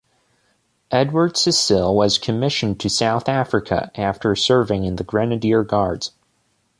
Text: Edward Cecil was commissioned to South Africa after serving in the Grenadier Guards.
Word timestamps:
Edward 0.89 1.37
Cecil 1.37 1.95
was 1.95 2.17
commissioned 2.17 2.79
to 2.79 2.89
South 2.89 3.29
Africa 3.29 3.91
after 3.93 4.35
serving 4.35 4.83
in 4.83 4.95
the 4.95 5.03
Grenadier 5.03 5.63
Guards. 5.63 6.09